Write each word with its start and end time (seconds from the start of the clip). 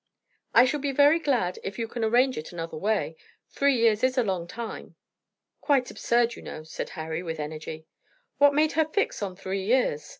"I 0.55 0.65
shall 0.65 0.79
be 0.79 0.91
very 0.91 1.19
glad 1.19 1.59
if 1.63 1.77
you 1.77 1.87
can 1.87 2.03
arrange 2.03 2.35
it 2.35 2.51
any 2.51 2.59
other 2.63 2.75
way. 2.75 3.15
Three 3.51 3.75
years 3.77 4.03
is 4.03 4.17
a 4.17 4.23
long 4.23 4.47
time." 4.47 4.95
"Quite 5.59 5.91
absurd, 5.91 6.33
you 6.35 6.41
know," 6.41 6.63
said 6.63 6.89
Harry, 6.97 7.21
with 7.21 7.39
energy. 7.39 7.85
"What 8.39 8.55
made 8.55 8.71
her 8.71 8.85
fix 8.85 9.21
on 9.21 9.35
three 9.35 9.61
years?" 9.63 10.09